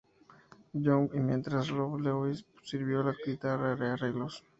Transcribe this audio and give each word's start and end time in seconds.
Young, 0.73 1.11
y 1.13 1.19
mientras 1.19 1.67
que 1.67 1.73
Rob 1.73 1.99
Lewis 1.99 2.43
sirvió 2.63 3.03
con 3.03 3.11
la 3.11 3.17
guitarra 3.23 3.77
y 3.79 3.83
arreglos. 3.87 4.43